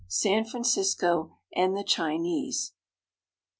SAN 0.07 0.45
FRANCISCO 0.45 1.31
AND 1.55 1.77
THE 1.77 1.83
CHINESE. 1.83 2.71